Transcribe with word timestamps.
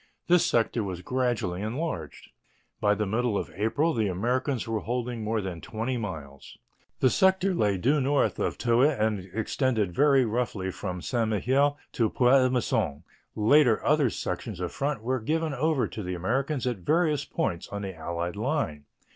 This 0.27 0.43
sector 0.43 0.83
was 0.83 1.03
gradually 1.03 1.61
enlarged. 1.61 2.31
By 2.79 2.95
the 2.95 3.05
middle 3.05 3.37
of 3.37 3.51
April 3.55 3.93
the 3.93 4.07
Americans 4.07 4.67
were 4.67 4.79
holding 4.79 5.23
more 5.23 5.41
than 5.41 5.61
twenty 5.61 5.95
miles. 5.95 6.57
The 7.01 7.09
sector 7.11 7.53
lay 7.53 7.77
due 7.77 8.01
north 8.01 8.39
of 8.39 8.57
Toul 8.57 8.81
and 8.81 9.19
extended 9.31 9.93
very 9.93 10.25
roughly 10.25 10.71
from 10.71 11.03
Saint 11.03 11.29
Mihiel 11.29 11.77
to 11.91 12.09
Pont 12.09 12.49
à 12.51 12.51
Mousson. 12.51 13.03
Later 13.35 13.85
other 13.85 14.09
sections 14.09 14.59
of 14.59 14.71
front 14.71 15.03
were 15.03 15.19
given 15.19 15.53
over 15.53 15.87
to 15.89 16.01
the 16.01 16.15
Americans 16.15 16.65
at 16.65 16.77
various 16.77 17.23
points 17.23 17.67
on 17.67 17.83
the 17.83 17.93
Allied 17.93 18.35
line. 18.35 18.85